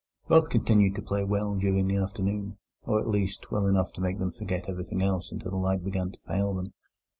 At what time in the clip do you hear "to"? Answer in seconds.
0.95-1.03, 3.93-4.01, 6.11-6.19